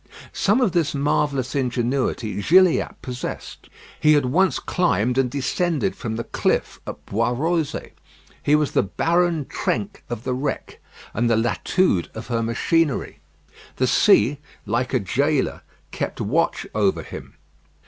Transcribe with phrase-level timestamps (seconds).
[0.33, 3.69] Some of this marvellous ingenuity Gilliatt possessed.
[3.99, 7.91] He had once climbed and descended from the cliff at Boisrosé.
[8.41, 10.79] He was the Baron Trenck of the wreck,
[11.13, 13.19] and the Latude of her machinery.
[13.75, 15.61] The sea, like a jailor,
[15.91, 17.35] kept watch over him.